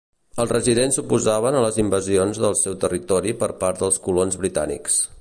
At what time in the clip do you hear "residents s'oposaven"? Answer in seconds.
0.53-1.57